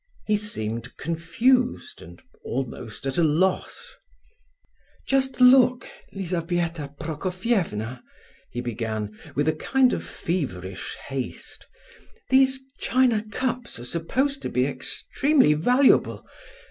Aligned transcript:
He 0.25 0.35
seemed 0.35 0.97
confused 0.97 2.01
and 2.01 2.23
almost 2.43 3.05
at 3.05 3.19
a 3.19 3.23
loss. 3.23 3.93
"Just 5.05 5.39
look, 5.39 5.87
Lizabetha 6.11 6.95
Prokofievna," 6.99 8.01
he 8.49 8.61
began, 8.61 9.15
with 9.35 9.47
a 9.47 9.53
kind 9.53 9.93
of 9.93 10.03
feverish 10.03 10.95
haste; 11.09 11.67
"these 12.31 12.59
china 12.79 13.23
cups 13.29 13.77
are 13.77 13.85
supposed 13.85 14.41
to 14.41 14.49
be 14.49 14.65
extremely 14.65 15.53
valuable. 15.53 16.25